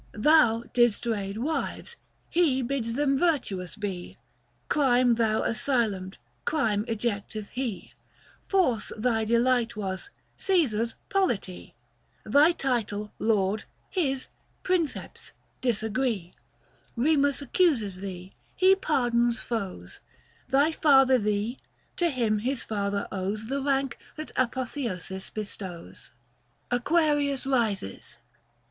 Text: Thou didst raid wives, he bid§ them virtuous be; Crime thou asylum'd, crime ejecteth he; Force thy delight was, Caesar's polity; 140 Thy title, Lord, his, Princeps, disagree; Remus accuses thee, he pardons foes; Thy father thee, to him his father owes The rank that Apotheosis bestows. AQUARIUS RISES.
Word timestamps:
Thou 0.17 0.63
didst 0.73 1.05
raid 1.05 1.37
wives, 1.37 1.95
he 2.27 2.63
bid§ 2.63 2.95
them 2.95 3.19
virtuous 3.19 3.75
be; 3.75 4.17
Crime 4.67 5.13
thou 5.13 5.43
asylum'd, 5.43 6.17
crime 6.43 6.83
ejecteth 6.87 7.49
he; 7.49 7.93
Force 8.47 8.91
thy 8.97 9.25
delight 9.25 9.75
was, 9.75 10.09
Caesar's 10.37 10.95
polity; 11.09 11.75
140 12.23 12.31
Thy 12.33 12.51
title, 12.51 13.13
Lord, 13.19 13.65
his, 13.91 14.25
Princeps, 14.63 15.33
disagree; 15.61 16.33
Remus 16.95 17.43
accuses 17.43 17.97
thee, 17.97 18.33
he 18.55 18.73
pardons 18.73 19.39
foes; 19.39 19.99
Thy 20.49 20.71
father 20.71 21.19
thee, 21.19 21.59
to 21.97 22.09
him 22.09 22.39
his 22.39 22.63
father 22.63 23.07
owes 23.11 23.49
The 23.49 23.61
rank 23.61 23.97
that 24.15 24.31
Apotheosis 24.35 25.29
bestows. 25.29 26.09
AQUARIUS 26.71 27.45
RISES. 27.45 28.17